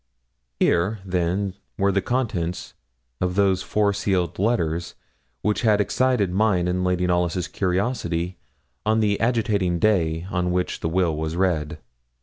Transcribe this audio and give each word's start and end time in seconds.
Here, 0.59 0.97
then, 1.05 1.53
were 1.77 1.91
the 1.91 2.01
contents 2.01 2.73
of 3.21 3.35
those 3.35 3.61
four 3.61 3.93
sealed 3.93 4.39
letters 4.39 4.95
which 5.43 5.61
had 5.61 5.79
excited 5.79 6.33
mine 6.33 6.67
and 6.67 6.83
Lady 6.83 7.05
Knollys' 7.05 7.47
curiosity 7.47 8.39
on 8.83 8.99
the 8.99 9.19
agitating 9.19 9.77
day 9.77 10.25
on 10.31 10.49
which 10.51 10.79
the 10.79 10.89
will 10.89 11.15
was 11.15 11.35
read. 11.35 11.77